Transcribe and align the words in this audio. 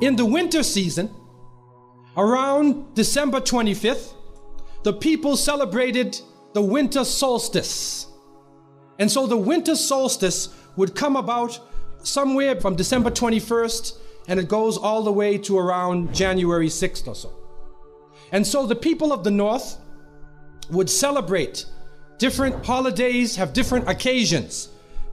in 0.00 0.16
the 0.16 0.24
winter 0.24 0.62
season, 0.62 1.14
around 2.16 2.94
December 2.94 3.40
25th, 3.40 4.14
the 4.82 4.92
people 4.92 5.36
celebrated 5.36 6.18
the 6.54 6.62
winter 6.62 7.04
solstice. 7.04 8.06
And 8.98 9.10
so 9.10 9.26
the 9.26 9.36
winter 9.36 9.76
solstice 9.76 10.48
would 10.76 10.94
come 10.94 11.16
about 11.16 11.58
somewhere 12.02 12.58
from 12.60 12.76
December 12.76 13.10
21st 13.10 13.96
and 14.28 14.38
it 14.38 14.48
goes 14.48 14.76
all 14.76 15.02
the 15.02 15.12
way 15.12 15.36
to 15.38 15.58
around 15.58 16.14
January 16.14 16.68
6th 16.68 17.06
or 17.06 17.14
so. 17.14 17.32
And 18.32 18.46
so 18.46 18.66
the 18.66 18.76
people 18.76 19.12
of 19.12 19.24
the 19.24 19.30
north 19.30 19.76
would 20.70 20.88
celebrate 20.88 21.66
different 22.18 22.64
holidays, 22.64 23.36
have 23.36 23.52
different 23.52 23.88
occasions 23.88 24.68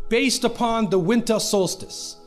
based 0.09 0.43
upon 0.43 0.89
the 0.89 0.99
winter 0.99 1.39
solstice. 1.39 2.17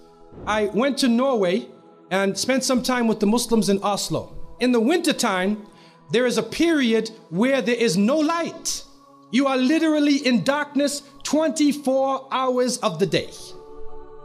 I 0.46 0.66
went 0.66 0.98
to 0.98 1.08
Norway 1.08 1.68
and 2.10 2.36
spent 2.36 2.64
some 2.64 2.82
time 2.82 3.06
with 3.06 3.20
the 3.20 3.26
Muslims 3.26 3.68
in 3.68 3.82
Oslo. 3.82 4.36
In 4.60 4.72
the 4.72 4.80
wintertime, 4.80 5.66
there 6.10 6.26
is 6.26 6.38
a 6.38 6.42
period 6.42 7.10
where 7.30 7.62
there 7.62 7.76
is 7.76 7.96
no 7.96 8.18
light. 8.18 8.82
You 9.30 9.46
are 9.46 9.56
literally 9.56 10.16
in 10.26 10.42
darkness 10.42 11.02
24 11.22 12.28
hours 12.32 12.78
of 12.78 12.98
the 12.98 13.06
day. 13.06 13.30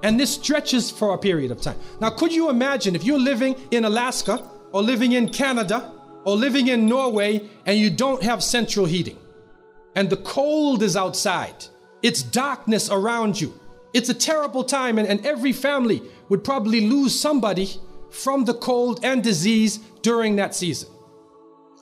And 0.02 0.20
this 0.20 0.34
stretches 0.34 0.90
for 0.90 1.14
a 1.14 1.18
period 1.18 1.52
of 1.52 1.62
time. 1.62 1.78
Now, 2.02 2.10
could 2.10 2.34
you 2.34 2.50
imagine 2.50 2.96
if 2.96 3.04
you're 3.04 3.20
living 3.20 3.56
in 3.72 3.86
Alaska 3.86 4.50
or 4.72 4.82
living 4.82 5.14
in 5.14 5.30
Canada 5.30 5.94
or 6.26 6.36
living 6.36 6.68
in 6.68 6.88
Norway 6.88 7.48
and 7.66 7.78
you 7.78 7.90
don't 7.90 8.22
have 8.24 8.44
central 8.44 8.86
heating 8.86 9.18
and 9.96 10.10
the 10.10 10.18
cold 10.18 10.82
is 10.82 10.98
outside? 10.98 11.66
It's 12.02 12.24
darkness 12.24 12.90
around 12.90 13.40
you. 13.40 13.54
It's 13.94 14.10
a 14.10 14.14
terrible 14.14 14.66
time, 14.66 15.00
and, 15.00 15.08
and 15.08 15.26
every 15.26 15.54
family 15.54 16.02
would 16.30 16.44
probably 16.44 16.82
lose 16.82 17.20
somebody 17.20 17.70
from 18.10 18.46
the 18.46 18.54
cold 18.54 19.00
and 19.04 19.24
disease 19.24 19.80
during 20.02 20.36
that 20.38 20.56
season. 20.56 20.90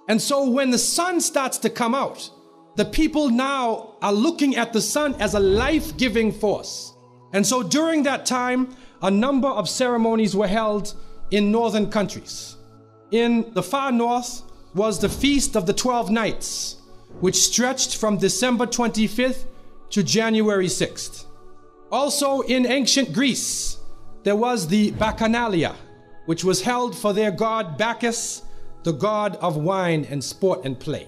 And 0.09 0.21
so 0.21 0.49
when 0.49 0.71
the 0.71 0.77
sun 0.77 1.21
starts 1.21 1.57
to 1.59 1.69
come 1.69 1.95
out, 1.95 2.29
the 2.75 2.85
people 2.85 3.29
now 3.29 3.95
are 4.01 4.11
looking 4.11 4.55
at 4.55 4.73
the 4.73 4.81
sun 4.81 5.15
as 5.19 5.33
a 5.33 5.39
life 5.39 5.95
giving 5.95 6.31
force. 6.31 6.93
And 7.31 7.45
so 7.45 7.63
during 7.63 8.03
that 8.03 8.25
time, 8.25 8.75
a 9.01 9.11
number 9.11 9.47
of 9.47 9.69
ceremonies 9.69 10.35
were 10.35 10.47
held 10.47 10.95
in 11.31 11.51
northern 11.51 11.89
countries. 11.89 12.57
In 13.11 13.53
the 13.53 13.63
far 13.63 13.91
north 13.91 14.43
was 14.73 14.99
the 14.99 15.09
Feast 15.09 15.55
of 15.55 15.65
the 15.65 15.73
Twelve 15.73 16.09
Nights, 16.09 16.77
which 17.19 17.35
stretched 17.35 17.97
from 17.97 18.17
December 18.17 18.65
25th 18.65 19.45
to 19.91 20.03
January 20.03 20.67
6th. 20.67 21.25
Also 21.91 22.41
in 22.41 22.65
ancient 22.65 23.13
Greece, 23.13 23.77
there 24.23 24.35
was 24.35 24.67
the 24.67 24.91
Bacchanalia, 24.91 25.75
which 26.25 26.43
was 26.43 26.61
held 26.61 26.97
for 26.97 27.13
their 27.13 27.31
god 27.31 27.77
Bacchus, 27.77 28.43
the 28.83 28.93
god 28.93 29.35
of 29.37 29.57
wine 29.57 30.05
and 30.09 30.23
sport 30.23 30.65
and 30.65 30.79
play. 30.79 31.07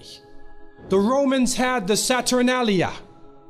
The 0.88 0.98
Romans 0.98 1.54
had 1.54 1.86
the 1.86 1.96
Saturnalia 1.96 2.92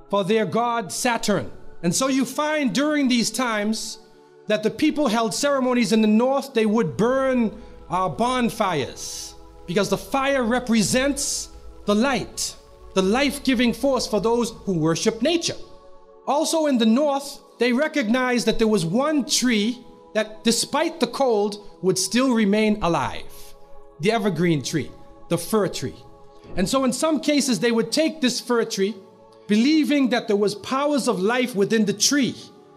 for 0.08 0.24
their 0.24 0.46
god 0.46 0.92
Saturn. 0.92 1.50
And 1.82 1.94
so 1.94 2.08
you 2.08 2.24
find 2.24 2.74
during 2.74 3.08
these 3.08 3.30
times 3.30 3.98
that 4.46 4.62
the 4.62 4.70
people 4.70 5.08
held 5.08 5.34
ceremonies 5.34 5.92
in 5.92 6.00
the 6.00 6.08
north, 6.08 6.54
they 6.54 6.66
would 6.66 6.96
burn 6.96 7.60
uh, 7.90 8.08
bonfires 8.08 9.34
because 9.66 9.90
the 9.90 9.98
fire 9.98 10.44
represents 10.44 11.50
the 11.84 11.94
light, 11.94 12.56
the 12.94 13.02
life 13.02 13.44
giving 13.44 13.72
force 13.72 14.06
for 14.06 14.20
those 14.20 14.50
who 14.64 14.78
worship 14.78 15.22
nature. 15.22 15.56
Also 16.26 16.66
in 16.66 16.78
the 16.78 16.86
north, 16.86 17.40
they 17.58 17.72
recognized 17.72 18.46
that 18.46 18.58
there 18.58 18.68
was 18.68 18.84
one 18.84 19.24
tree 19.24 19.84
that, 20.14 20.44
despite 20.44 21.00
the 21.00 21.06
cold, 21.06 21.68
would 21.82 21.98
still 21.98 22.32
remain 22.32 22.78
alive 22.82 23.24
the 24.00 24.12
evergreen 24.12 24.62
tree, 24.62 24.90
the 25.28 25.38
fir 25.38 25.68
tree. 25.68 25.96
And 26.56 26.68
so, 26.68 26.84
in 26.84 26.92
some 26.92 27.20
cases, 27.20 27.60
they 27.60 27.72
would 27.72 27.90
take 27.90 28.20
this 28.20 28.40
fir 28.40 28.64
tree, 28.64 28.94
believing 29.46 30.10
that 30.10 30.26
there 30.26 30.36
was 30.36 30.54
powers 30.56 31.08
of 31.08 31.20
life 31.20 31.54
within 31.54 31.84
the 31.84 31.92
tree, 31.92 32.34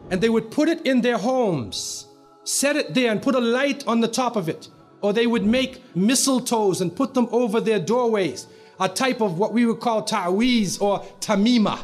and 0.10 0.22
they 0.22 0.30
would 0.30 0.52
put 0.52 0.70
it 0.70 0.86
in 0.86 1.02
their 1.02 1.18
homes, 1.18 2.08
set 2.44 2.76
it 2.76 2.94
there, 2.94 3.12
and 3.12 3.22
put 3.22 3.36
a 3.36 3.40
light 3.40 3.86
on 3.88 4.00
the 4.00 4.08
top 4.08 4.36
of 4.36 4.50
it. 4.50 4.70
Or 5.02 5.14
they 5.14 5.28
would 5.28 5.46
make 5.46 5.82
mistletoes 5.94 6.82
and 6.82 6.96
put 6.96 7.14
them 7.14 7.28
over 7.32 7.62
their 7.62 7.80
doorways, 7.80 8.48
a 8.80 8.90
type 8.90 9.22
of 9.22 9.38
what 9.38 9.54
we 9.54 9.66
would 9.66 9.80
call 9.80 10.04
ta'wiz 10.04 10.82
or 10.82 11.02
tamima. 11.22 11.80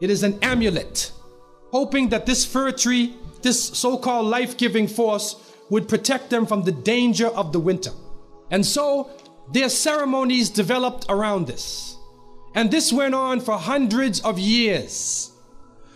It 0.00 0.10
is 0.10 0.22
an 0.22 0.38
amulet, 0.42 1.12
hoping 1.72 2.10
that 2.10 2.26
this 2.26 2.44
fir 2.44 2.70
tree, 2.70 3.16
this 3.42 3.60
so 3.60 3.98
called 3.98 4.26
life 4.26 4.56
giving 4.56 4.86
force, 4.86 5.36
would 5.70 5.88
protect 5.88 6.30
them 6.30 6.46
from 6.46 6.62
the 6.62 6.72
danger 6.72 7.26
of 7.28 7.52
the 7.52 7.58
winter. 7.58 7.90
And 8.50 8.64
so 8.64 9.10
their 9.52 9.68
ceremonies 9.68 10.50
developed 10.50 11.06
around 11.08 11.46
this. 11.46 11.96
And 12.54 12.70
this 12.70 12.92
went 12.92 13.14
on 13.14 13.40
for 13.40 13.58
hundreds 13.58 14.20
of 14.20 14.38
years. 14.38 15.32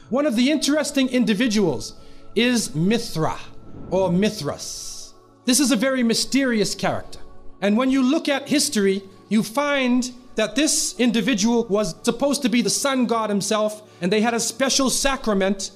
One 0.09 0.25
of 0.25 0.35
the 0.37 0.51
interesting 0.51 1.09
individuals 1.11 1.95
is 2.35 2.75
Mithra 2.75 3.39
or 3.91 4.11
Mithras. 4.11 5.15
This 5.45 5.61
is 5.61 5.71
a 5.71 5.77
very 5.77 6.03
mysterious 6.03 6.75
character. 6.75 7.21
And 7.61 7.77
when 7.77 7.91
you 7.91 8.03
look 8.03 8.29
at 8.29 8.49
history, 8.49 9.03
you 9.29 9.43
find 9.43 10.11
that 10.37 10.55
this 10.55 10.95
individual 10.99 11.65
was 11.65 11.95
supposed 12.03 12.43
to 12.43 12.49
be 12.49 12.63
the 12.63 12.71
sun 12.71 13.07
god 13.07 13.29
himself, 13.29 13.83
and 14.01 14.13
they 14.13 14.21
had 14.21 14.35
a 14.35 14.41
special 14.41 14.89
sacrament 14.89 15.73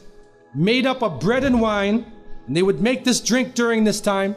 made 0.55 0.87
up 0.87 1.03
of 1.03 1.21
bread 1.21 1.45
and 1.45 1.61
wine, 1.61 2.11
and 2.47 2.57
they 2.57 2.63
would 2.63 2.81
make 2.81 3.05
this 3.05 3.21
drink 3.21 3.55
during 3.55 3.85
this 3.85 4.01
time, 4.01 4.35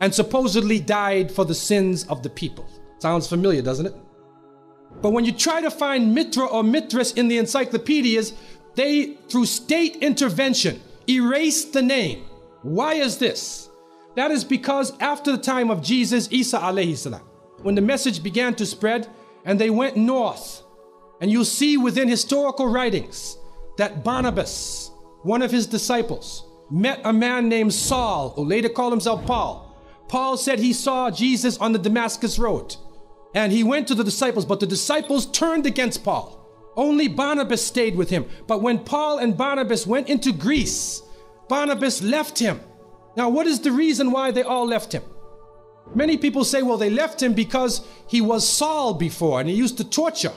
and 0.00 0.14
supposedly 0.14 0.80
died 0.80 1.30
for 1.30 1.44
the 1.44 1.54
sins 1.54 2.04
of 2.04 2.22
the 2.22 2.30
people. 2.30 2.68
Sounds 2.98 3.28
familiar, 3.28 3.62
doesn't 3.62 3.86
it? 3.86 3.94
But 5.02 5.10
when 5.10 5.24
you 5.24 5.32
try 5.32 5.60
to 5.60 5.70
find 5.70 6.14
Mithra 6.14 6.46
or 6.46 6.64
Mithras 6.64 7.12
in 7.12 7.28
the 7.28 7.38
encyclopedias, 7.38 8.32
they, 8.74 9.14
through 9.28 9.46
state 9.46 9.96
intervention, 9.96 10.80
erased 11.08 11.72
the 11.72 11.82
name. 11.82 12.24
Why 12.62 12.94
is 12.94 13.18
this? 13.18 13.68
That 14.14 14.30
is 14.30 14.44
because 14.44 14.98
after 15.00 15.32
the 15.32 15.42
time 15.42 15.70
of 15.70 15.82
Jesus, 15.82 16.28
Isa 16.30 16.58
salam, 16.96 17.20
when 17.62 17.74
the 17.74 17.82
message 17.82 18.22
began 18.22 18.54
to 18.54 18.64
spread, 18.64 19.08
and 19.46 19.58
they 19.58 19.70
went 19.70 19.96
north. 19.96 20.62
And 21.22 21.30
you'll 21.30 21.46
see 21.46 21.78
within 21.78 22.08
historical 22.08 22.66
writings 22.66 23.38
that 23.78 24.04
Barnabas, 24.04 24.90
one 25.22 25.40
of 25.40 25.50
his 25.50 25.66
disciples, 25.66 26.44
met 26.70 27.00
a 27.04 27.12
man 27.12 27.48
named 27.48 27.72
Saul, 27.72 28.30
who 28.30 28.44
later 28.44 28.68
called 28.68 28.92
himself 28.92 29.24
Paul. 29.24 29.62
Paul 30.08 30.36
said 30.36 30.58
he 30.58 30.72
saw 30.72 31.10
Jesus 31.10 31.56
on 31.58 31.72
the 31.72 31.78
Damascus 31.78 32.38
Road. 32.38 32.76
And 33.34 33.52
he 33.52 33.64
went 33.64 33.88
to 33.88 33.94
the 33.94 34.04
disciples, 34.04 34.44
but 34.44 34.60
the 34.60 34.66
disciples 34.66 35.26
turned 35.26 35.64
against 35.64 36.04
Paul. 36.04 36.42
Only 36.76 37.08
Barnabas 37.08 37.64
stayed 37.64 37.96
with 37.96 38.10
him. 38.10 38.26
But 38.46 38.62
when 38.62 38.78
Paul 38.80 39.18
and 39.18 39.36
Barnabas 39.36 39.86
went 39.86 40.08
into 40.08 40.32
Greece, 40.32 41.02
Barnabas 41.48 42.02
left 42.02 42.38
him. 42.38 42.60
Now, 43.16 43.28
what 43.28 43.46
is 43.46 43.60
the 43.60 43.72
reason 43.72 44.10
why 44.10 44.30
they 44.30 44.42
all 44.42 44.66
left 44.66 44.92
him? 44.92 45.02
Many 45.94 46.16
people 46.16 46.44
say, 46.44 46.62
well, 46.62 46.76
they 46.76 46.90
left 46.90 47.22
him 47.22 47.32
because 47.32 47.86
he 48.08 48.20
was 48.20 48.48
Saul 48.48 48.94
before 48.94 49.40
and 49.40 49.48
he 49.48 49.54
used 49.54 49.78
to 49.78 49.84
torture 49.84 50.32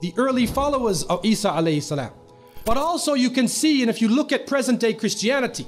the 0.00 0.14
early 0.16 0.46
followers 0.46 1.02
of 1.04 1.24
Isa 1.24 1.48
alayhi 1.50 1.82
salam. 1.82 2.12
But 2.64 2.76
also 2.76 3.14
you 3.14 3.30
can 3.30 3.48
see, 3.48 3.82
and 3.82 3.90
if 3.90 4.00
you 4.00 4.08
look 4.08 4.32
at 4.32 4.46
present 4.46 4.80
day 4.80 4.94
Christianity, 4.94 5.66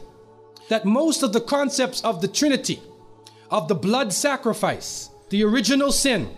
that 0.69 0.85
most 0.85 1.23
of 1.23 1.33
the 1.33 1.41
concepts 1.41 2.01
of 2.03 2.21
the 2.21 2.29
Trinity, 2.29 2.81
of 3.51 3.69
the 3.69 3.75
blood 3.75 4.13
sacrifice, 4.13 5.11
the 5.31 5.45
original 5.45 5.93
sin, 5.93 6.29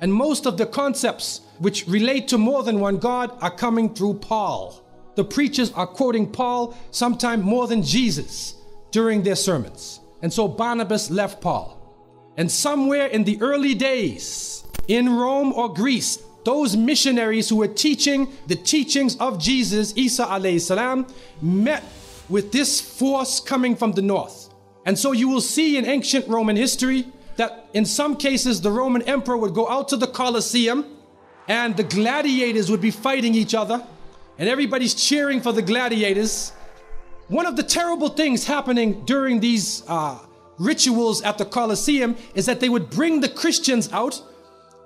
and 0.00 0.12
most 0.12 0.46
of 0.46 0.58
the 0.58 0.66
concepts 0.66 1.40
which 1.58 1.86
relate 1.86 2.28
to 2.28 2.38
more 2.38 2.62
than 2.62 2.80
one 2.80 2.98
God 2.98 3.36
are 3.40 3.50
coming 3.50 3.94
through 3.94 4.14
Paul. 4.14 4.82
The 5.14 5.24
preachers 5.24 5.72
are 5.72 5.86
quoting 5.86 6.30
Paul 6.30 6.76
sometime 6.90 7.42
more 7.42 7.66
than 7.66 7.82
Jesus 7.82 8.56
during 8.90 9.22
their 9.22 9.36
sermons. 9.36 10.00
And 10.22 10.32
so 10.32 10.48
Barnabas 10.48 11.10
left 11.10 11.40
Paul. 11.40 11.81
And 12.36 12.50
somewhere 12.50 13.06
in 13.06 13.24
the 13.24 13.40
early 13.40 13.74
days, 13.74 14.64
in 14.88 15.14
Rome 15.14 15.52
or 15.52 15.72
Greece, 15.72 16.18
those 16.44 16.76
missionaries 16.76 17.48
who 17.48 17.56
were 17.56 17.68
teaching 17.68 18.32
the 18.46 18.56
teachings 18.56 19.16
of 19.16 19.38
Jesus, 19.38 19.92
Isa 19.96 20.24
alayhi 20.24 20.60
salam, 20.60 21.06
met 21.40 21.84
with 22.28 22.50
this 22.52 22.80
force 22.80 23.38
coming 23.38 23.76
from 23.76 23.92
the 23.92 24.02
north. 24.02 24.48
And 24.84 24.98
so 24.98 25.12
you 25.12 25.28
will 25.28 25.40
see 25.40 25.76
in 25.76 25.84
ancient 25.86 26.26
Roman 26.26 26.56
history 26.56 27.06
that 27.36 27.68
in 27.74 27.84
some 27.84 28.16
cases 28.16 28.60
the 28.60 28.70
Roman 28.70 29.02
emperor 29.02 29.36
would 29.36 29.54
go 29.54 29.68
out 29.68 29.88
to 29.88 29.96
the 29.96 30.06
Colosseum 30.06 30.96
and 31.48 31.76
the 31.76 31.84
gladiators 31.84 32.70
would 32.70 32.80
be 32.80 32.90
fighting 32.90 33.34
each 33.34 33.54
other 33.54 33.86
and 34.38 34.48
everybody's 34.48 34.94
cheering 34.94 35.40
for 35.40 35.52
the 35.52 35.62
gladiators. 35.62 36.50
One 37.28 37.46
of 37.46 37.56
the 37.56 37.62
terrible 37.62 38.08
things 38.08 38.44
happening 38.44 39.04
during 39.04 39.40
these 39.40 39.84
uh, 39.86 40.18
rituals 40.58 41.22
at 41.22 41.38
the 41.38 41.44
Colosseum 41.44 42.16
is 42.34 42.46
that 42.46 42.60
they 42.60 42.68
would 42.68 42.90
bring 42.90 43.20
the 43.20 43.28
Christians 43.28 43.92
out, 43.92 44.22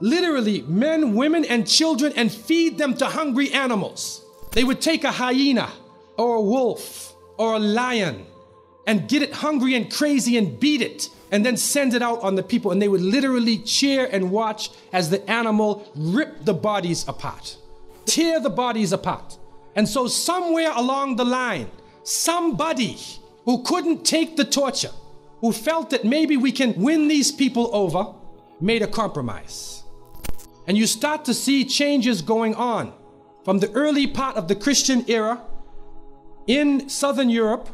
literally 0.01 0.63
men, 0.63 1.15
women, 1.15 1.45
and 1.45 1.67
children, 1.67 2.13
and 2.17 2.31
feed 2.33 2.79
them 2.79 2.95
to 2.97 3.07
hungry 3.07 3.53
animals. 3.53 4.23
They 4.53 4.65
would 4.65 4.81
take 4.81 5.05
a 5.05 5.13
hyena 5.13 5.71
or 6.17 6.37
a 6.37 6.41
wolf 6.41 7.15
or 7.39 7.57
a 7.57 7.59
lion 7.59 8.27
and 8.87 9.09
get 9.09 9.23
it 9.23 9.33
hungry 9.33 9.75
and 9.75 9.93
crazy 9.93 10.37
and 10.37 10.59
beat 10.59 10.81
it 10.81 11.11
and 11.31 11.45
then 11.45 11.57
send 11.57 11.93
it 11.95 12.03
out 12.03 12.23
on 12.23 12.37
the 12.37 12.43
people. 12.43 12.71
And 12.71 12.81
they 12.81 12.89
would 12.89 13.01
literally 13.01 13.59
cheer 13.59 14.09
and 14.11 14.31
watch 14.31 14.71
as 14.93 15.11
the 15.11 15.29
animal 15.31 15.91
ripped 15.95 16.45
the 16.45 16.55
bodies 16.55 17.07
apart, 17.09 17.57
tear 18.05 18.41
the 18.41 18.51
bodies 18.51 18.93
apart. 18.93 19.39
And 19.75 19.87
so, 19.87 20.07
somewhere 20.07 20.73
along 20.75 21.17
the 21.17 21.25
line, 21.25 21.71
somebody 22.03 22.99
who 23.45 23.63
couldn't 23.63 24.05
take 24.05 24.37
the 24.37 24.45
torture, 24.45 24.93
who 25.41 25.53
felt 25.53 25.91
that 25.91 26.05
maybe 26.05 26.37
we 26.37 26.53
can 26.53 26.81
win 26.81 27.09
these 27.09 27.31
people 27.31 27.71
over, 27.73 28.15
made 28.61 28.83
a 28.83 28.87
compromise. 28.87 29.83
And 30.67 30.77
you 30.77 30.87
start 30.87 31.25
to 31.27 31.35
see 31.35 31.65
changes 31.65 32.23
going 32.23 32.55
on 32.55 32.93
from 33.45 33.59
the 33.59 33.71
early 33.73 34.07
part 34.07 34.37
of 34.37 34.49
the 34.49 34.57
Christian 34.57 35.05
era 35.09 35.43
in 36.47 36.89
Southern 36.89 37.31
Europe, 37.31 37.69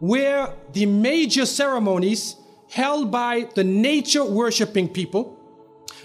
where 0.00 0.52
the 0.72 0.86
major 0.86 1.46
ceremonies 1.46 2.36
held 2.70 3.10
by 3.10 3.48
the 3.54 3.64
nature 3.64 4.24
worshiping 4.24 4.88
people 4.88 5.38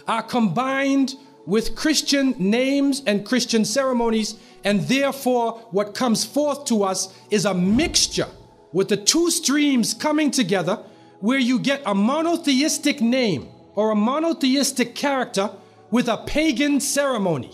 are 0.08 0.24
combined 0.24 1.16
with 1.46 1.76
Christian 1.76 2.36
names 2.38 3.02
and 3.08 3.26
Christian 3.26 3.66
ceremonies, 3.66 4.36
and 4.64 4.82
therefore 4.82 5.54
what 5.72 5.96
comes 5.96 6.24
forth 6.24 6.66
to 6.66 6.84
us 6.84 7.14
is 7.32 7.46
a 7.46 7.54
mixture 7.54 8.28
with 8.72 8.88
the 8.90 8.98
two 8.98 9.32
streams 9.32 9.94
coming 9.94 10.30
together 10.30 10.84
where 11.20 11.40
you 11.40 11.60
get 11.60 11.82
a 11.86 11.94
monotheistic 11.94 13.02
name 13.02 13.50
or 13.76 13.92
a 13.92 13.96
monotheistic 13.96 14.96
character 14.96 15.52
with 15.92 16.08
a 16.08 16.18
pagan 16.18 16.80
ceremony. 16.80 17.52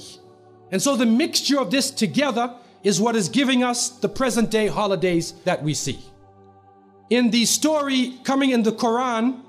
And 0.71 0.81
so 0.81 0.95
the 0.95 1.05
mixture 1.05 1.59
of 1.59 1.71
this 1.71 1.91
together 1.91 2.55
is 2.83 3.01
what 3.01 3.15
is 3.15 3.29
giving 3.29 3.63
us 3.63 3.89
the 3.89 4.09
present 4.09 4.51
day 4.51 4.67
holidays 4.67 5.33
that 5.45 5.63
we 5.63 5.73
see. 5.73 5.99
In 7.09 7.31
the 7.31 7.45
story 7.45 8.19
coming 8.23 8.51
in 8.51 8.63
the 8.63 8.71
Quran, 8.71 9.41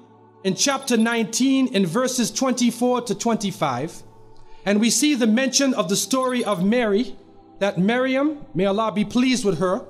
in 0.45 0.55
chapter 0.55 0.97
19, 0.97 1.75
in 1.75 1.87
verses 1.87 2.31
24 2.31 3.03
to 3.03 3.15
25, 3.15 4.03
and 4.65 4.81
we 4.81 4.91
see 4.91 5.15
the 5.15 5.27
mention 5.27 5.75
of 5.75 5.89
the 5.89 5.97
story 5.97 6.45
of 6.45 6.65
Mary, 6.65 7.17
that 7.59 7.79
Miriam, 7.79 8.45
may 8.55 8.67
Allah 8.67 8.93
be 8.93 9.05
pleased 9.05 9.45
with 9.45 9.59
her, 9.59 9.85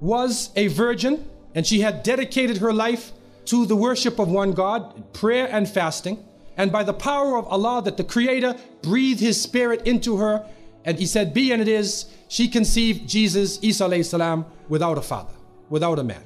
was 0.00 0.50
a 0.56 0.66
virgin 0.68 1.28
and 1.54 1.66
she 1.66 1.80
had 1.80 2.02
dedicated 2.02 2.58
her 2.58 2.72
life 2.72 3.12
to 3.46 3.66
the 3.66 3.76
worship 3.76 4.18
of 4.18 4.28
one 4.28 4.52
God, 4.52 5.12
prayer 5.12 5.48
and 5.50 5.68
fasting. 5.68 6.24
And 6.56 6.72
by 6.72 6.84
the 6.84 6.92
power 6.92 7.36
of 7.36 7.46
Allah, 7.46 7.82
that 7.82 7.96
the 7.96 8.04
Creator 8.04 8.56
breathed 8.82 9.20
His 9.20 9.40
Spirit 9.40 9.86
into 9.86 10.16
her, 10.16 10.46
and 10.84 10.98
He 10.98 11.06
said, 11.06 11.34
Be 11.34 11.52
and 11.52 11.60
it 11.60 11.68
is, 11.68 12.06
she 12.28 12.48
conceived 12.48 13.08
Jesus, 13.08 13.58
Isa 13.62 14.04
salam, 14.04 14.46
without 14.68 14.98
a 14.98 15.02
father, 15.02 15.34
without 15.68 15.98
a 15.98 16.04
man. 16.04 16.22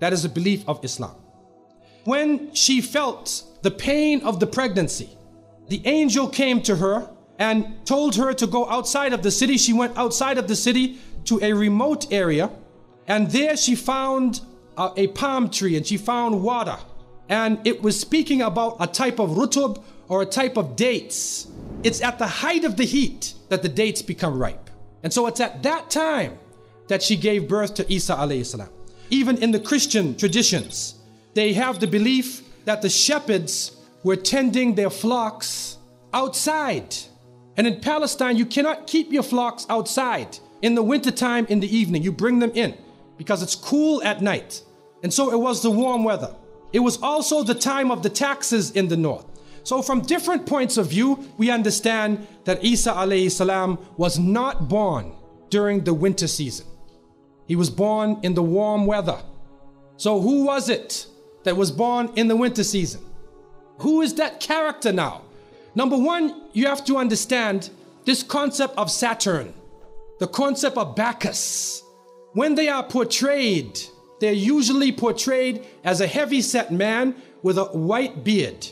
That 0.00 0.12
is 0.12 0.24
a 0.24 0.28
belief 0.28 0.68
of 0.68 0.84
Islam. 0.84 1.14
When 2.04 2.52
she 2.54 2.80
felt 2.80 3.44
the 3.62 3.70
pain 3.70 4.22
of 4.22 4.40
the 4.40 4.46
pregnancy, 4.46 5.16
the 5.68 5.80
angel 5.86 6.28
came 6.28 6.60
to 6.62 6.76
her 6.76 7.08
and 7.38 7.86
told 7.86 8.16
her 8.16 8.34
to 8.34 8.46
go 8.46 8.68
outside 8.68 9.12
of 9.12 9.22
the 9.22 9.30
city. 9.30 9.56
She 9.56 9.72
went 9.72 9.96
outside 9.96 10.38
of 10.38 10.48
the 10.48 10.56
city 10.56 10.98
to 11.24 11.38
a 11.42 11.52
remote 11.52 12.12
area, 12.12 12.50
and 13.06 13.30
there 13.30 13.56
she 13.56 13.74
found 13.76 14.40
a, 14.76 14.90
a 14.96 15.06
palm 15.08 15.50
tree 15.50 15.76
and 15.76 15.86
she 15.86 15.96
found 15.96 16.42
water. 16.42 16.76
And 17.28 17.64
it 17.66 17.82
was 17.82 17.98
speaking 17.98 18.42
about 18.42 18.76
a 18.80 18.86
type 18.86 19.18
of 19.18 19.30
rutub 19.30 19.82
or 20.08 20.22
a 20.22 20.26
type 20.26 20.56
of 20.56 20.76
dates. 20.76 21.48
It's 21.82 22.02
at 22.02 22.18
the 22.18 22.26
height 22.26 22.64
of 22.64 22.76
the 22.76 22.84
heat 22.84 23.34
that 23.48 23.62
the 23.62 23.68
dates 23.68 24.02
become 24.02 24.38
ripe. 24.38 24.70
And 25.02 25.12
so 25.12 25.26
it's 25.26 25.40
at 25.40 25.62
that 25.62 25.90
time 25.90 26.38
that 26.88 27.02
she 27.02 27.16
gave 27.16 27.48
birth 27.48 27.74
to 27.74 27.92
Isa 27.92 28.14
alayhi 28.14 28.44
salam. 28.44 28.68
Even 29.10 29.38
in 29.38 29.50
the 29.50 29.60
Christian 29.60 30.16
traditions, 30.16 30.96
they 31.34 31.52
have 31.52 31.80
the 31.80 31.86
belief 31.86 32.42
that 32.64 32.82
the 32.82 32.90
shepherds 32.90 33.76
were 34.04 34.16
tending 34.16 34.74
their 34.74 34.90
flocks 34.90 35.78
outside. 36.12 36.94
And 37.56 37.66
in 37.66 37.80
Palestine, 37.80 38.36
you 38.36 38.46
cannot 38.46 38.86
keep 38.86 39.12
your 39.12 39.22
flocks 39.22 39.66
outside 39.68 40.38
in 40.62 40.74
the 40.74 40.82
wintertime 40.82 41.46
in 41.48 41.60
the 41.60 41.76
evening. 41.76 42.02
You 42.02 42.12
bring 42.12 42.38
them 42.38 42.52
in 42.54 42.76
because 43.22 43.40
it's 43.40 43.54
cool 43.54 44.02
at 44.02 44.20
night. 44.20 44.62
And 45.04 45.14
so 45.14 45.32
it 45.32 45.38
was 45.38 45.62
the 45.62 45.70
warm 45.70 46.02
weather. 46.02 46.34
It 46.72 46.80
was 46.80 47.00
also 47.00 47.44
the 47.44 47.54
time 47.54 47.92
of 47.92 48.02
the 48.02 48.10
taxes 48.10 48.72
in 48.72 48.88
the 48.88 48.96
north. 48.96 49.24
So 49.62 49.80
from 49.80 50.00
different 50.00 50.44
points 50.44 50.76
of 50.76 50.88
view, 50.88 51.24
we 51.38 51.48
understand 51.48 52.26
that 52.46 52.64
Isa 52.64 52.90
alayhi 52.90 53.30
salam 53.30 53.78
was 53.96 54.18
not 54.18 54.68
born 54.68 55.12
during 55.50 55.84
the 55.84 55.94
winter 55.94 56.26
season. 56.26 56.66
He 57.46 57.54
was 57.54 57.70
born 57.70 58.18
in 58.24 58.34
the 58.34 58.42
warm 58.42 58.86
weather. 58.86 59.22
So 59.98 60.20
who 60.20 60.44
was 60.44 60.68
it 60.68 61.06
that 61.44 61.56
was 61.56 61.70
born 61.70 62.10
in 62.16 62.26
the 62.26 62.34
winter 62.34 62.64
season? 62.64 63.02
Who 63.78 64.02
is 64.02 64.14
that 64.14 64.40
character 64.40 64.92
now? 64.92 65.22
Number 65.76 65.96
one, 65.96 66.42
you 66.54 66.66
have 66.66 66.84
to 66.86 66.96
understand 66.96 67.70
this 68.04 68.24
concept 68.24 68.76
of 68.76 68.90
Saturn, 68.90 69.54
the 70.18 70.26
concept 70.26 70.76
of 70.76 70.96
Bacchus. 70.96 71.84
When 72.34 72.54
they 72.54 72.68
are 72.68 72.82
portrayed, 72.82 73.78
they're 74.20 74.32
usually 74.32 74.92
portrayed 74.92 75.66
as 75.84 76.00
a 76.00 76.06
heavy 76.06 76.40
set 76.40 76.72
man 76.72 77.14
with 77.42 77.58
a 77.58 77.64
white 77.64 78.24
beard. 78.24 78.66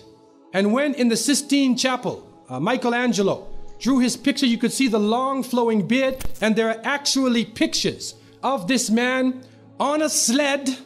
And 0.53 0.73
when 0.73 0.95
in 0.95 1.09
the 1.09 1.17
Sistine 1.17 1.77
Chapel, 1.77 2.27
uh, 2.49 2.59
Michelangelo 2.59 3.47
drew 3.79 3.99
his 3.99 4.17
picture, 4.17 4.47
you 4.47 4.59
could 4.59 4.73
see 4.73 4.89
the 4.89 4.99
long 4.99 5.43
flowing 5.43 5.87
beard, 5.87 6.17
and 6.41 6.57
there 6.57 6.69
are 6.69 6.81
actually 6.85 7.45
pictures 7.45 8.15
of 8.43 8.67
this 8.67 8.91
man 8.91 9.43
on 9.79 10.03
a 10.03 10.09
sled 10.09 10.79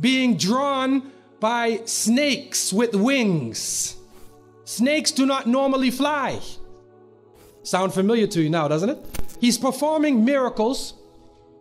being 0.00 0.36
drawn 0.36 1.12
by 1.40 1.80
snakes 1.84 2.72
with 2.72 2.94
wings. 2.94 3.96
Snakes 4.64 5.12
do 5.12 5.24
not 5.24 5.46
normally 5.46 5.90
fly. 5.90 6.40
Sound 7.62 7.94
familiar 7.94 8.26
to 8.26 8.42
you 8.42 8.50
now, 8.50 8.68
doesn't 8.68 8.90
it? 8.90 8.98
He's 9.40 9.58
performing 9.58 10.24
miracles 10.24 10.94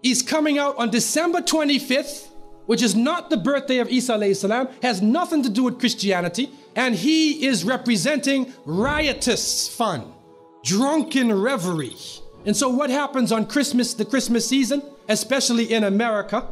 is 0.04 0.22
coming 0.22 0.58
out 0.58 0.78
on 0.78 0.90
December 0.90 1.40
25th, 1.40 2.28
which 2.66 2.82
is 2.82 2.96
not 2.96 3.30
the 3.30 3.38
birthday 3.38 3.78
of 3.80 3.90
Isa 3.90 4.36
salam, 4.36 4.68
has 4.82 5.02
nothing 5.02 5.44
to 5.44 5.50
do 5.50 5.64
with 5.64 5.80
Christianity, 5.80 6.50
and 6.76 6.96
he 6.96 7.46
is 7.46 7.64
representing 7.64 8.54
riotous 8.66 9.68
fun, 9.70 10.14
drunken 10.64 11.34
reverie. 11.34 11.96
And 12.46 12.56
so 12.56 12.70
what 12.70 12.90
happens 12.90 13.32
on 13.32 13.46
Christmas, 13.46 13.94
the 13.94 14.06
Christmas 14.06 14.48
season, 14.48 14.82
especially 15.10 15.74
in 15.74 15.86
America, 15.86 16.48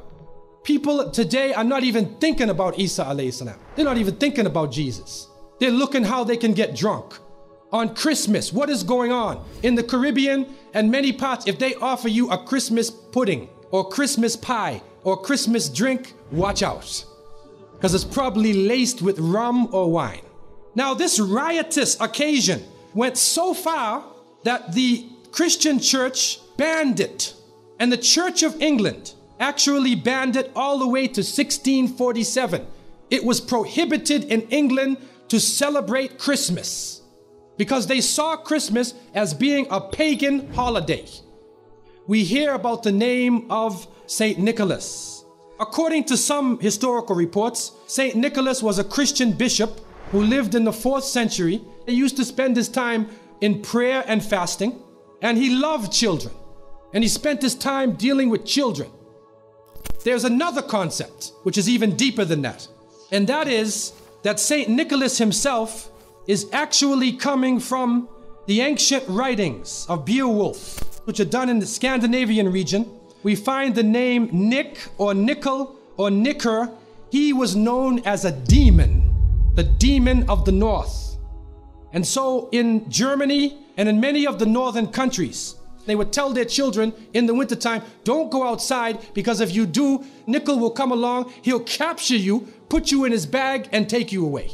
people 0.63 1.12
today 1.12 1.53
are 1.53 1.63
not 1.63 1.84
even 1.84 2.15
thinking 2.15 2.50
about 2.50 2.79
Isa 2.79 3.05
salam. 3.31 3.60
They're 3.75 3.86
not 3.86 3.98
even 3.98 4.15
thinking 4.15 4.46
about 4.46 4.72
Jesus. 4.72 5.27
They're 5.60 5.72
looking 5.72 6.03
how 6.03 6.24
they 6.24 6.38
can 6.38 6.53
get 6.53 6.75
drunk 6.75 7.20
on 7.75 7.94
Christmas. 7.94 8.53
What 8.53 8.70
is 8.70 8.84
going 8.84 9.12
on? 9.12 9.44
In 9.62 9.75
the 9.75 9.84
Caribbean 9.84 10.48
and 10.74 10.89
many 10.89 11.12
parts, 11.12 11.46
if 11.46 11.60
they 11.60 11.75
offer 11.75 12.08
you 12.08 12.32
a 12.32 12.38
Christmas 12.38 12.89
pudding 12.89 13.50
or 13.70 13.89
Christmas 13.89 14.38
pie 14.38 14.82
or 15.03 15.22
Christmas 15.22 15.67
drink, 15.67 16.13
watch 16.32 16.63
out. 16.63 17.05
Because 17.74 17.94
it's 17.94 18.05
probably 18.05 18.53
laced 18.53 19.01
with 19.01 19.20
rum 19.20 19.67
or 19.74 19.91
wine. 19.91 20.22
Now, 20.74 20.94
this 20.94 21.20
riotous 21.20 22.00
occasion 22.00 22.63
went 22.94 23.17
so 23.17 23.53
far 23.53 24.05
that 24.44 24.74
the 24.74 25.05
Christian 25.34 25.79
church 25.79 26.39
banned 26.55 27.01
it. 27.01 27.34
And 27.77 27.91
the 27.91 27.98
Church 27.98 28.41
of 28.41 28.62
England 28.62 29.13
actually 29.38 29.96
banned 29.96 30.38
it 30.38 30.50
all 30.55 30.79
the 30.79 30.88
way 30.88 31.08
to 31.08 31.20
1647. 31.20 32.65
It 33.10 33.25
was 33.25 33.41
prohibited 33.41 34.24
in 34.24 34.44
England 34.44 34.98
to 35.27 35.41
celebrate 35.41 36.17
Christmas 36.17 37.01
because 37.57 37.88
they 37.88 38.01
saw 38.01 38.35
Christmas 38.35 38.93
as 39.13 39.33
being 39.33 39.67
a 39.69 39.81
pagan 39.81 40.51
holiday. 40.53 41.05
We 42.07 42.24
hear 42.24 42.53
about 42.53 42.83
the 42.83 42.91
name 42.91 43.50
of 43.50 43.88
St. 44.07 44.38
Nicholas. 44.38 45.25
According 45.59 46.03
to 46.05 46.17
some 46.17 46.59
historical 46.59 47.15
reports, 47.15 47.71
St. 47.88 48.15
Nicholas 48.15 48.62
was 48.62 48.77
a 48.77 48.83
Christian 48.83 49.31
bishop 49.31 49.79
who 50.12 50.21
lived 50.21 50.53
in 50.53 50.65
the 50.65 50.71
4th 50.71 51.03
century. 51.03 51.62
He 51.88 51.93
used 51.93 52.17
to 52.17 52.25
spend 52.25 52.55
his 52.57 52.69
time 52.69 53.09
in 53.41 53.62
prayer 53.62 54.03
and 54.05 54.24
fasting, 54.24 54.81
and 55.21 55.38
he 55.38 55.55
loved 55.55 55.91
children. 55.91 56.33
And 56.93 57.03
he 57.03 57.07
spent 57.07 57.41
his 57.41 57.55
time 57.55 57.93
dealing 57.93 58.29
with 58.29 58.45
children. 58.45 58.89
There's 60.03 60.24
another 60.24 60.62
concept, 60.62 61.31
which 61.43 61.57
is 61.57 61.67
even 61.67 61.95
deeper 61.95 62.25
than 62.25 62.41
that, 62.43 62.67
and 63.12 63.25
that 63.27 63.47
is 63.47 63.93
that 64.24 64.39
St. 64.39 64.69
Nicholas 64.69 65.17
himself 65.17 65.89
is 66.27 66.48
actually 66.51 67.13
coming 67.13 67.60
from 67.60 68.08
the 68.48 68.62
ancient 68.62 69.03
writings 69.08 69.86
of 69.89 70.05
Beowulf, 70.05 71.01
which 71.05 71.20
are 71.20 71.25
done 71.25 71.50
in 71.50 71.60
the 71.60 71.65
Scandinavian 71.65 72.51
region. 72.51 72.89
We 73.24 73.36
find 73.36 73.74
the 73.74 73.84
name 73.84 74.29
Nick 74.32 74.77
or 74.98 75.13
Nickel 75.13 75.75
or 75.98 76.12
Nicker. 76.12 76.70
He 77.12 77.34
was 77.34 77.55
known 77.55 78.00
as 78.05 78.25
a 78.25 78.32
demon, 78.32 79.12
the 79.55 79.63
demon 79.63 80.29
of 80.29 80.46
the 80.46 80.51
north. 80.51 81.17
And 81.94 82.05
so 82.05 82.50
in 82.51 82.89
Germany 82.89 83.58
and 83.77 83.88
in 83.88 84.00
many 84.00 84.27
of 84.27 84.38
the 84.39 84.46
northern 84.46 84.88
countries, 84.88 85.55
They 85.86 85.96
would 85.96 86.12
tell 86.12 86.34
their 86.34 86.46
children 86.46 86.94
in 87.13 87.25
the 87.25 87.34
wintertime, 87.34 87.84
don't 88.03 88.32
go 88.32 88.48
outside 88.48 89.13
because 89.13 89.39
if 89.39 89.53
you 89.53 89.65
do, 89.65 90.03
Nickel 90.27 90.60
will 90.60 90.72
come 90.72 90.91
along, 90.91 91.32
he'll 91.44 91.60
capture 91.60 92.15
you, 92.15 92.48
put 92.70 92.91
you 92.91 93.05
in 93.05 93.12
his 93.12 93.25
bag, 93.25 93.70
and 93.72 93.88
take 93.88 94.12
you 94.12 94.25
away. 94.25 94.51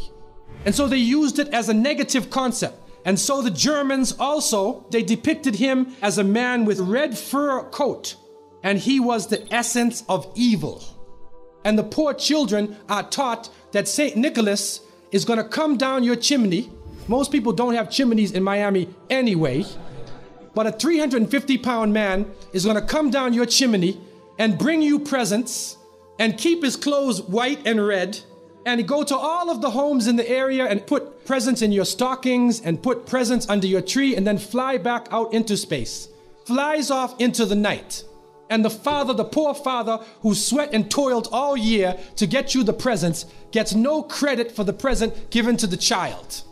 And 0.66 0.76
so 0.76 0.88
they 0.88 0.98
used 0.98 1.40
it 1.40 1.48
as 1.50 1.70
a 1.70 1.74
negative 1.74 2.30
concept. 2.30 2.78
And 3.06 3.20
so 3.20 3.42
the 3.42 3.50
Germans 3.50 4.16
also, 4.20 4.86
they 4.92 5.02
depicted 5.02 5.56
him 5.56 5.96
as 6.02 6.18
a 6.18 6.24
man 6.24 6.66
with 6.66 6.80
red 6.80 7.18
fur 7.18 7.64
coat, 7.64 8.16
and 8.62 8.78
he 8.78 9.00
was 9.00 9.28
the 9.28 9.52
essence 9.52 10.04
of 10.08 10.32
evil. 10.36 10.84
And 11.66 11.78
the 11.78 11.84
poor 11.84 12.14
children 12.14 12.78
are 12.90 13.04
taught 13.04 13.50
that 13.72 13.88
St. 13.88 14.16
Nicholas 14.16 14.82
is 15.12 15.26
going 15.26 15.38
to 15.38 15.48
come 15.48 15.78
down 15.78 16.04
your 16.04 16.16
chimney. 16.16 16.70
Most 17.08 17.32
people 17.32 17.54
don't 17.54 17.74
have 17.74 17.90
chimneys 17.90 18.32
in 18.32 18.44
Miami 18.44 18.88
anyway. 19.10 19.66
But 20.54 20.68
a 20.68 20.72
350 20.72 21.58
pound 21.60 21.94
man 21.94 22.32
is 22.54 22.66
going 22.66 22.76
to 22.76 22.86
come 22.86 23.10
down 23.10 23.34
your 23.34 23.46
chimney 23.46 24.00
and 24.38 24.58
bring 24.58 24.82
you 24.82 25.00
presents 25.00 25.78
and 26.20 26.38
keep 26.38 26.64
his 26.64 26.76
clothes 26.76 27.22
white 27.22 27.66
and 27.66 27.86
red 27.86 28.20
and 28.66 28.88
go 28.88 29.04
to 29.04 29.16
all 29.16 29.50
of 29.50 29.62
the 29.62 29.70
homes 29.70 30.08
in 30.08 30.16
the 30.16 30.30
area 30.30 30.66
and 30.66 30.86
put 30.86 31.26
presents 31.26 31.62
in 31.62 31.72
your 31.72 31.86
stockings 31.86 32.62
and 32.62 32.82
put 32.82 33.06
presents 33.06 33.50
under 33.50 33.68
your 33.68 33.82
tree 33.82 34.16
and 34.16 34.26
then 34.26 34.38
fly 34.38 34.78
back 34.78 35.08
out 35.12 35.34
into 35.34 35.58
space. 35.58 36.10
Flies 36.46 36.92
off 36.92 37.20
into 37.20 37.46
the 37.46 37.56
night. 37.56 38.04
And 38.50 38.66
the 38.66 38.70
father, 38.70 39.14
the 39.14 39.24
poor 39.24 39.54
father 39.54 40.00
who 40.22 40.36
sweat 40.36 40.74
and 40.74 40.92
toiled 40.92 41.30
all 41.32 41.56
year 41.56 41.98
to 42.18 42.28
get 42.28 42.54
you 42.54 42.64
the 42.64 42.74
presents, 42.74 43.26
gets 43.52 43.74
no 43.74 44.04
credit 44.04 44.52
for 44.52 44.64
the 44.64 44.74
present 44.74 45.30
given 45.30 45.56
to 45.58 45.68
the 45.68 45.78
child. 45.78 46.44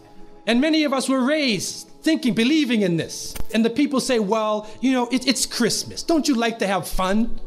And 0.48 0.62
many 0.62 0.84
of 0.86 0.94
us 0.94 1.10
were 1.10 1.24
raised 1.24 1.90
thinking, 2.02 2.34
believing 2.34 2.82
in 2.82 2.98
this. 2.98 3.36
And 3.54 3.64
the 3.64 3.70
people 3.70 4.00
say, 4.00 4.20
well, 4.20 4.70
you 4.82 4.92
know, 4.92 5.08
it, 5.10 5.28
it's 5.28 5.46
Christmas. 5.46 6.04
Don't 6.04 6.28
you 6.28 6.36
like 6.36 6.60
to 6.60 6.68
have 6.68 6.88
fun? 6.88 7.40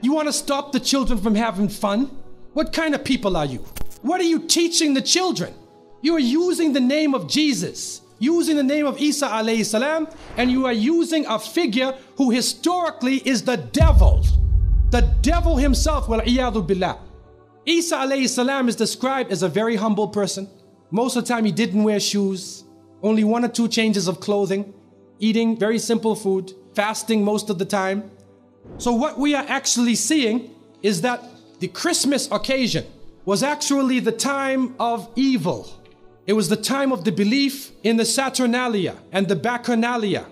You 0.00 0.12
want 0.12 0.28
to 0.28 0.32
stop 0.32 0.72
the 0.72 0.80
children 0.80 1.18
from 1.18 1.34
having 1.34 1.68
fun? 1.68 2.10
What 2.52 2.72
kind 2.72 2.94
of 2.94 3.04
people 3.04 3.36
are 3.36 3.46
you? 3.46 3.64
What 4.02 4.20
are 4.20 4.24
you 4.24 4.40
teaching 4.40 4.94
the 4.94 5.02
children? 5.02 5.54
You 6.02 6.14
are 6.16 6.20
using 6.20 6.72
the 6.72 6.80
name 6.80 7.14
of 7.14 7.28
Jesus, 7.28 8.02
using 8.18 8.56
the 8.56 8.62
name 8.62 8.86
of 8.86 9.00
Isa 9.00 9.26
alayhi 9.26 9.64
salam, 9.64 10.08
and 10.36 10.50
you 10.50 10.66
are 10.66 10.72
using 10.72 11.26
a 11.26 11.38
figure 11.38 11.94
who 12.16 12.30
historically 12.30 13.16
is 13.28 13.42
the 13.42 13.56
devil. 13.56 14.24
The 14.90 15.02
devil 15.22 15.56
himself, 15.56 16.08
wal 16.08 16.20
billah. 16.20 16.98
Isa 17.64 17.96
alayhi 17.96 18.28
salam 18.28 18.68
is 18.68 18.76
described 18.76 19.32
as 19.32 19.42
a 19.42 19.48
very 19.48 19.76
humble 19.76 20.08
person. 20.08 20.48
Most 20.90 21.16
of 21.16 21.24
the 21.24 21.28
time 21.28 21.44
he 21.44 21.52
didn't 21.52 21.82
wear 21.82 21.98
shoes, 21.98 22.64
only 23.02 23.24
one 23.24 23.44
or 23.44 23.48
two 23.48 23.66
changes 23.66 24.06
of 24.06 24.20
clothing, 24.20 24.72
eating 25.18 25.58
very 25.58 25.78
simple 25.78 26.14
food, 26.14 26.52
fasting 26.74 27.24
most 27.24 27.50
of 27.50 27.58
the 27.58 27.64
time. 27.64 28.10
So 28.78 28.92
what 28.92 29.18
we 29.18 29.34
are 29.34 29.44
actually 29.48 29.94
seeing 29.94 30.54
is 30.82 31.00
that 31.00 31.24
the 31.58 31.68
Christmas 31.68 32.30
occasion 32.30 32.84
was 33.26 33.42
actually 33.42 34.00
the 34.00 34.12
time 34.12 34.74
of 34.78 35.10
evil. 35.16 35.68
It 36.26 36.32
was 36.32 36.48
the 36.48 36.56
time 36.56 36.92
of 36.92 37.04
the 37.04 37.12
belief 37.12 37.72
in 37.82 37.96
the 37.96 38.04
Saturnalia 38.04 38.96
and 39.12 39.28
the 39.28 39.36
Bacchanalia. 39.36 40.24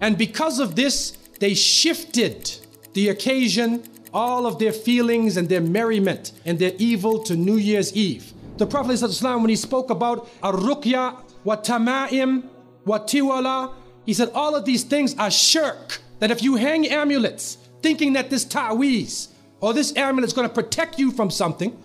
And 0.00 0.18
because 0.18 0.58
of 0.58 0.74
this, 0.74 1.12
they 1.40 1.54
shifted 1.54 2.50
the 2.94 3.10
occasion, 3.10 3.84
all 4.12 4.46
of 4.46 4.58
their 4.58 4.72
feelings 4.72 5.36
and 5.36 5.48
their 5.48 5.60
merriment 5.60 6.32
and 6.46 6.58
their 6.58 6.72
evil 6.78 7.22
to 7.24 7.36
New 7.36 7.56
Year's 7.56 7.94
Eve. 7.94 8.32
The 8.56 8.66
Prophet 8.66 9.00
when 9.00 9.48
he 9.48 9.56
spoke 9.56 9.90
about 9.90 10.28
Ar-Ruqya, 10.42 11.16
wa 11.44 11.56
Tama'im, 11.56 12.44
wa 12.86 12.98
Tiwala, 12.98 13.74
he 14.06 14.14
said 14.14 14.30
all 14.34 14.56
of 14.56 14.64
these 14.64 14.84
things 14.84 15.14
are 15.18 15.30
shirk. 15.30 16.00
That 16.20 16.30
if 16.30 16.42
you 16.42 16.56
hang 16.56 16.88
amulets 16.88 17.58
thinking 17.82 18.14
that 18.14 18.30
this 18.30 18.44
ta'weez 18.44 19.28
or 19.60 19.72
this 19.74 19.94
amulet 19.96 20.26
is 20.28 20.32
going 20.32 20.48
to 20.48 20.54
protect 20.54 20.98
you 20.98 21.12
from 21.12 21.30
something, 21.30 21.76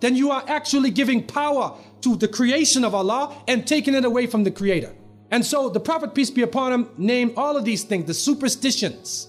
then 0.00 0.16
you 0.16 0.30
are 0.30 0.44
actually 0.46 0.90
giving 0.90 1.26
power 1.26 1.76
to 2.02 2.16
the 2.16 2.28
creation 2.28 2.84
of 2.84 2.94
Allah 2.94 3.36
and 3.48 3.66
taking 3.66 3.94
it 3.94 4.04
away 4.04 4.26
from 4.26 4.44
the 4.44 4.50
Creator. 4.50 4.94
And 5.30 5.44
so 5.44 5.68
the 5.68 5.80
Prophet, 5.80 6.14
peace 6.14 6.30
be 6.30 6.42
upon 6.42 6.72
him, 6.72 6.88
named 6.96 7.34
all 7.36 7.56
of 7.56 7.64
these 7.64 7.84
things, 7.84 8.06
the 8.06 8.14
superstitions. 8.14 9.28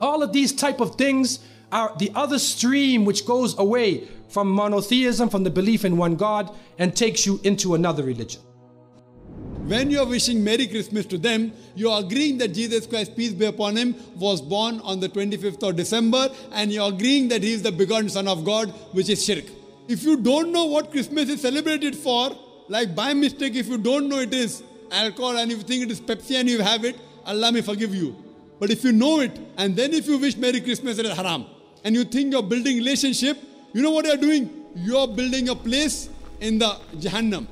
All 0.00 0.22
of 0.22 0.32
these 0.32 0.52
type 0.52 0.80
of 0.80 0.96
things 0.96 1.40
are 1.72 1.94
the 1.98 2.10
other 2.14 2.38
stream 2.38 3.04
which 3.04 3.26
goes 3.26 3.58
away 3.58 4.08
from 4.28 4.50
monotheism, 4.50 5.28
from 5.28 5.44
the 5.44 5.50
belief 5.50 5.84
in 5.84 5.96
one 5.96 6.16
God, 6.16 6.54
and 6.78 6.94
takes 6.94 7.26
you 7.26 7.40
into 7.42 7.74
another 7.74 8.02
religion. 8.02 8.40
When 9.66 9.90
you 9.90 10.00
are 10.00 10.06
wishing 10.06 10.42
Merry 10.42 10.66
Christmas 10.66 11.06
to 11.06 11.18
them, 11.18 11.52
you 11.74 11.90
are 11.90 12.00
agreeing 12.00 12.38
that 12.38 12.54
Jesus 12.54 12.86
Christ, 12.86 13.16
peace 13.16 13.32
be 13.32 13.44
upon 13.44 13.76
him, 13.76 13.94
was 14.16 14.40
born 14.40 14.80
on 14.80 15.00
the 15.00 15.08
25th 15.08 15.62
of 15.68 15.76
December, 15.76 16.28
and 16.52 16.72
you 16.72 16.82
are 16.82 16.92
agreeing 16.92 17.28
that 17.28 17.42
he 17.42 17.52
is 17.52 17.62
the 17.62 17.70
begotten 17.70 18.08
Son 18.08 18.26
of 18.26 18.44
God, 18.44 18.70
which 18.92 19.08
is 19.08 19.24
shirk. 19.24 19.44
If 19.88 20.02
you 20.04 20.16
don't 20.16 20.52
know 20.52 20.66
what 20.66 20.90
Christmas 20.90 21.28
is 21.28 21.40
celebrated 21.40 21.96
for, 21.96 22.36
like 22.68 22.94
by 22.94 23.14
mistake, 23.14 23.54
if 23.54 23.66
you 23.66 23.78
don't 23.78 24.08
know 24.08 24.18
it 24.18 24.32
is 24.32 24.62
alcohol 24.92 25.38
and 25.38 25.50
you 25.50 25.56
think 25.58 25.82
it 25.84 25.90
is 25.90 26.00
Pepsi 26.00 26.38
and 26.38 26.48
you 26.48 26.60
have 26.60 26.84
it, 26.84 26.96
Allah 27.26 27.52
may 27.52 27.60
forgive 27.60 27.94
you. 27.94 28.16
But 28.58 28.70
if 28.70 28.84
you 28.84 28.92
know 28.92 29.20
it, 29.20 29.38
and 29.56 29.74
then 29.74 29.92
if 29.92 30.06
you 30.06 30.18
wish 30.18 30.36
Merry 30.36 30.60
Christmas, 30.60 30.98
it 30.98 31.06
is 31.06 31.16
haram. 31.16 31.46
And 31.82 31.94
you 31.94 32.04
think 32.04 32.32
you're 32.32 32.42
building 32.42 32.76
relationship, 32.76 33.38
you 33.72 33.82
know 33.82 33.90
what 33.90 34.04
you're 34.04 34.16
doing? 34.16 34.50
You're 34.74 35.08
building 35.08 35.48
a 35.48 35.54
place 35.54 36.08
in 36.40 36.58
the 36.58 36.76
Jahannam. 36.96 37.46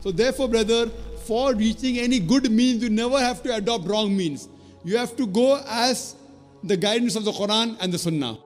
So 0.00 0.10
therefore, 0.10 0.48
brother, 0.48 0.88
for 1.26 1.54
reaching 1.54 1.98
any 1.98 2.20
good 2.20 2.50
means, 2.50 2.82
you 2.82 2.90
never 2.90 3.18
have 3.18 3.42
to 3.42 3.54
adopt 3.54 3.86
wrong 3.86 4.16
means. 4.16 4.48
You 4.84 4.96
have 4.96 5.16
to 5.16 5.26
go 5.26 5.60
as 5.66 6.14
the 6.62 6.76
guidance 6.76 7.16
of 7.16 7.24
the 7.24 7.32
Quran 7.32 7.76
and 7.80 7.92
the 7.92 7.98
Sunnah. 7.98 8.38